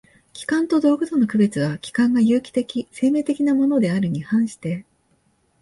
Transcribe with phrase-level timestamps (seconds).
[0.33, 4.83] 器官と道具との区別は、器官が有機的（生命的）なものであるに反して